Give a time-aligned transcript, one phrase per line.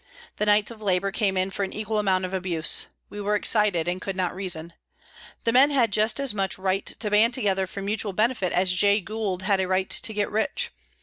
[0.37, 2.87] The knights of Labour came in for an equal amount of abuse.
[3.11, 4.73] We were excited and could not reason.
[5.43, 8.99] The men had just as much right to band together for mutual benefit as Jay
[8.99, 10.71] Gould had a right to get rich.